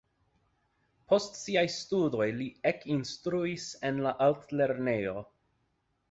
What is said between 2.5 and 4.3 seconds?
ekinstruis en la